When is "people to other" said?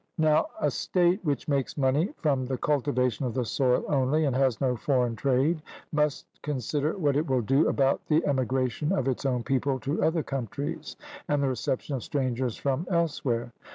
9.43-10.23